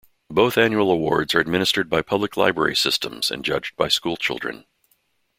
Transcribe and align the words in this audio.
Both 0.31 0.57
annual 0.57 0.89
awards 0.89 1.35
are 1.35 1.39
administered 1.39 1.87
by 1.87 2.01
public 2.01 2.35
library 2.35 2.75
systems 2.75 3.29
and 3.29 3.45
judged 3.45 3.75
by 3.77 3.87
schoolchildren. 3.87 4.65